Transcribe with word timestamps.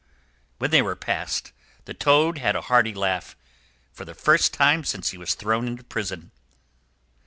When 0.57 0.71
they 0.71 0.81
were 0.81 0.95
past, 0.95 1.51
the 1.85 1.93
Toad 1.93 2.39
had 2.39 2.55
a 2.55 2.61
hearty 2.61 2.91
laugh—for 2.91 4.03
the 4.03 4.15
first 4.15 4.51
time 4.51 4.83
since 4.83 5.09
he 5.11 5.17
was 5.19 5.35
thrown 5.35 5.67
into 5.67 5.83
prison. 5.83 6.31